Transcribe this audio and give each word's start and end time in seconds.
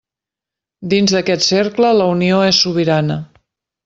Dins 0.93 1.13
d'aquest 1.15 1.45
cercle, 1.49 1.91
la 1.99 2.07
Unió 2.17 2.39
és 2.49 2.63
sobirana. 2.65 3.19